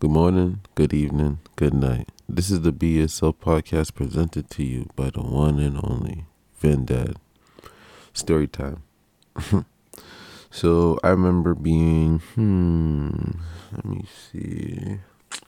[0.00, 2.10] Good morning, good evening, good night.
[2.28, 6.26] This is the BSL podcast presented to you by the one and only
[6.62, 7.16] Vendad.
[8.12, 8.84] Story time.
[10.52, 13.40] so I remember being, hmm,
[13.72, 15.00] let me see.
[15.32, 15.38] I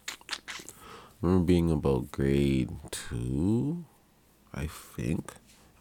[1.22, 3.84] remember being about grade two,
[4.52, 5.32] I think.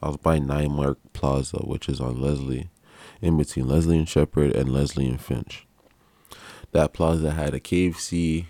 [0.04, 2.70] I was by Nymark Plaza, which is on Leslie,
[3.20, 5.66] in between Leslie and Sheppard and Leslie and Finch.
[6.72, 8.46] That plaza had a KFC,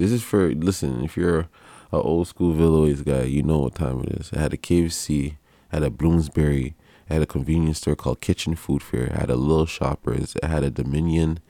[0.00, 1.04] this is for listen.
[1.04, 1.48] If you're
[1.92, 4.30] a old school Villaway guy, you know what time it is.
[4.32, 5.36] I had a KFC,
[5.70, 6.74] I had a Bloomsbury,
[7.08, 9.04] it had a convenience store called Kitchen Food Fair.
[9.04, 10.36] It had a Little Shoppers.
[10.36, 11.40] It had a Dominion,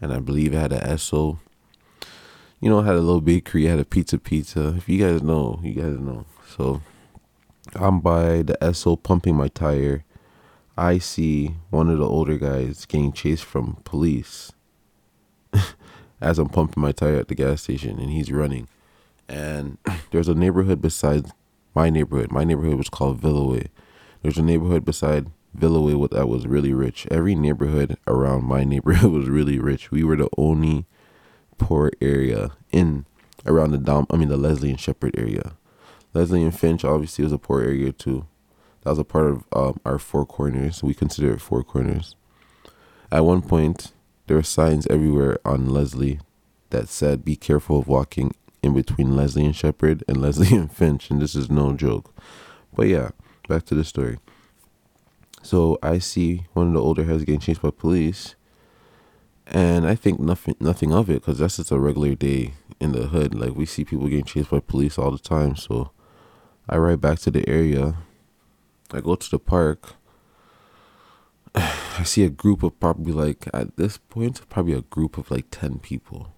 [0.00, 1.38] and I believe it had a Esso.
[2.60, 3.66] You know, it had a little bakery.
[3.66, 4.74] It had a Pizza Pizza.
[4.76, 6.26] If you guys know, you guys know.
[6.56, 6.82] So
[7.74, 10.04] I'm by the Esso pumping my tire.
[10.76, 14.52] I see one of the older guys getting chased from police
[16.20, 18.68] as I'm pumping my tire at the gas station and he's running.
[19.28, 19.78] And
[20.10, 21.26] there's a neighborhood beside
[21.74, 22.32] my neighborhood.
[22.32, 23.68] My neighborhood was called Villaway.
[24.22, 27.06] There's a neighborhood beside Villaway that was really rich.
[27.10, 29.90] Every neighborhood around my neighborhood was really rich.
[29.90, 30.86] We were the only
[31.56, 33.04] poor area in
[33.46, 35.52] around the Dom I mean the Leslie and Sheppard area.
[36.14, 38.26] Leslie and Finch obviously was a poor area too.
[38.82, 40.82] That was a part of um, our four corners.
[40.82, 42.14] We consider it four corners.
[43.10, 43.92] At one point,
[44.28, 46.20] there were signs everywhere on Leslie
[46.70, 51.10] that said, be careful of walking in between Leslie and Sheppard and Leslie and Finch.
[51.10, 52.14] And this is no joke.
[52.74, 53.10] But yeah,
[53.48, 54.18] back to the story.
[55.42, 58.34] So I see one of the older heads getting chased by police.
[59.46, 63.06] And I think nothing nothing of it because that's just a regular day in the
[63.06, 63.34] hood.
[63.34, 65.56] Like we see people getting chased by police all the time.
[65.56, 65.90] So
[66.68, 67.96] I ride back to the area.
[68.92, 69.94] I go to the park
[71.98, 75.46] I see a group of probably like at this point probably a group of like
[75.50, 76.32] 10 people.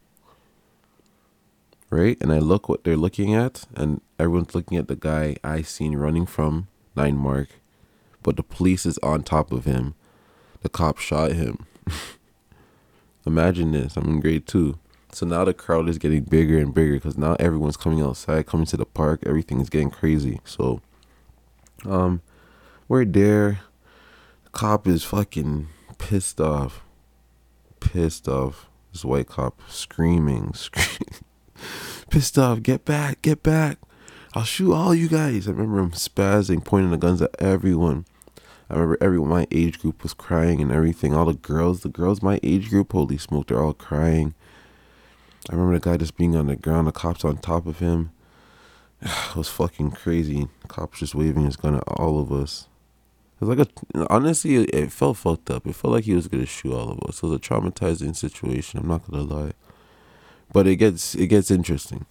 [1.91, 2.17] Right?
[2.23, 5.97] And I look what they're looking at and everyone's looking at the guy I seen
[5.97, 7.49] running from Nymark,
[8.23, 9.95] but the police is on top of him.
[10.63, 11.67] The cop shot him.
[13.27, 13.99] Imagine this.
[13.99, 14.79] I'm in grade 2.
[15.13, 18.67] So now the crowd is getting bigger and bigger because now everyone's coming outside, coming
[18.67, 19.25] to the park.
[19.27, 20.41] Everything is getting crazy.
[20.45, 20.81] So,
[21.85, 22.23] um,
[22.89, 23.61] we're there
[24.53, 25.69] cop is fucking
[25.99, 26.83] pissed off.
[27.81, 28.69] Pissed off.
[28.93, 31.25] This white cop screaming, screaming.
[32.11, 32.63] pissed off.
[32.63, 33.79] Get back, get back.
[34.33, 35.49] I'll shoot all you guys.
[35.49, 38.05] I remember him spazzing, pointing the guns at everyone.
[38.69, 41.15] I remember everyone my age group was crying and everything.
[41.15, 44.35] All the girls, the girls my age group, holy smoke, they're all crying.
[45.49, 48.13] I remember the guy just being on the ground, the cops on top of him.
[49.31, 50.49] It was fucking crazy.
[50.69, 52.69] Cops just waving his gun at all of us.
[53.41, 55.67] It was like a honestly, it felt fucked up.
[55.67, 57.19] It felt like he was gonna shoot all of us.
[57.19, 58.79] It was a traumatizing situation.
[58.79, 59.53] I'm not gonna lie,
[60.53, 62.05] but it gets it gets interesting.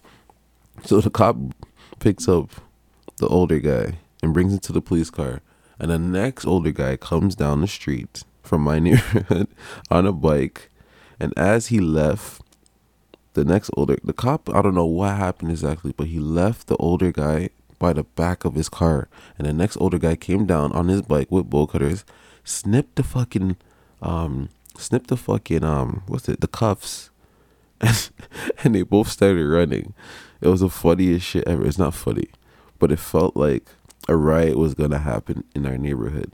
[0.84, 1.36] So the cop
[2.00, 2.50] picks up
[3.18, 5.40] the older guy and brings him to the police car,
[5.78, 9.46] and the next older guy comes down the street from my neighborhood
[9.88, 10.68] on a bike,
[11.20, 12.42] and as he left,
[13.34, 16.76] the next older the cop I don't know what happened exactly, but he left the
[16.78, 19.08] older guy by the back of his car.
[19.36, 22.04] And the next older guy came down on his bike with bolt cutters,
[22.44, 23.56] snipped the fucking,
[24.00, 27.10] um, snipped the fucking, um, what's it, the cuffs.
[27.82, 28.10] And,
[28.62, 29.94] and they both started running.
[30.42, 31.64] It was the funniest shit ever.
[31.64, 32.28] It's not funny,
[32.78, 33.64] but it felt like
[34.06, 36.30] a riot was gonna happen in our neighborhood.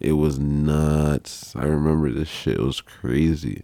[0.00, 1.54] It was nuts.
[1.54, 2.58] I remember this shit.
[2.58, 3.62] It was crazy.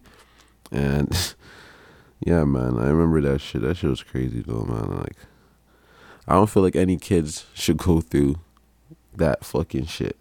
[0.70, 1.34] And
[2.20, 3.62] yeah, man, I remember that shit.
[3.62, 4.98] That shit was crazy though, man.
[4.98, 5.16] Like
[6.28, 8.36] I don't feel like any kids should go through
[9.16, 10.16] that fucking shit.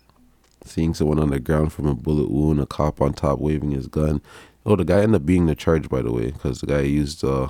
[0.65, 3.87] Seeing someone on the ground from a bullet wound, a cop on top waving his
[3.87, 4.21] gun.
[4.65, 7.23] Oh, the guy ended up being the charge, by the way, because the guy used
[7.23, 7.49] uh,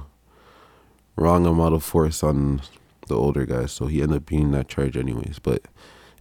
[1.15, 2.61] wrong amount of force on
[3.07, 5.39] the older guy, so he ended up being that charge anyways.
[5.39, 5.63] But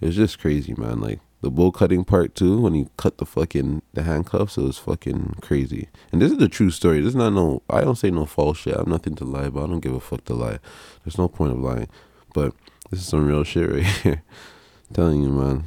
[0.00, 1.00] it was just crazy, man.
[1.00, 4.78] Like the bull cutting part too, when he cut the fucking the handcuffs, it was
[4.78, 5.88] fucking crazy.
[6.10, 7.00] And this is the true story.
[7.00, 7.62] This is not no.
[7.70, 8.74] I don't say no false shit.
[8.76, 9.64] I'm nothing to lie about.
[9.64, 10.58] I don't give a fuck to lie.
[11.04, 11.88] There's no point of lying.
[12.32, 12.54] But
[12.90, 14.22] this is some real shit right here.
[14.92, 15.64] telling you, man.